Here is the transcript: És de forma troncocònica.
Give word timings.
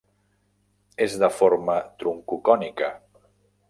És 1.07 1.19
de 1.25 1.31
forma 1.41 1.79
troncocònica. 2.01 2.95